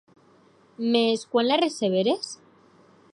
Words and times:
Mès 0.95 1.27
quan 1.33 1.47
la 1.51 1.59
receberes? 1.63 2.35